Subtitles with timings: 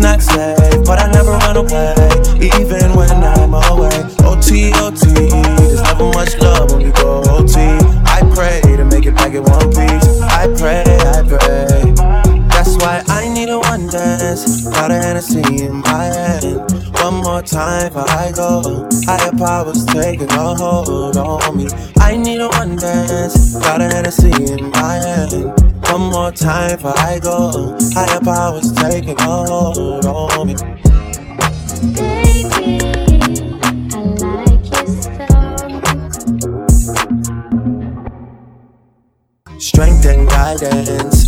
[0.00, 1.94] not safe, but I never run away,
[2.40, 3.98] even when I'm away.
[4.24, 4.72] OT,
[14.72, 16.70] Got a Hennessy in my hand.
[17.02, 18.88] One more time before I go.
[19.06, 21.68] Higher powers taking a hold on me.
[21.98, 23.56] I need a one dance.
[23.58, 25.32] Got a Hennessy in my hand.
[25.90, 27.76] One more time before I go.
[27.94, 30.54] Higher powers taking a hold on me.
[31.94, 32.80] Baby,
[33.92, 34.48] I like.
[39.60, 41.27] Strength and guidance,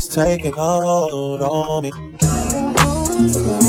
[0.00, 3.59] is taking hold on me.